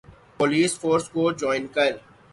[0.37, 1.91] police force کو join کر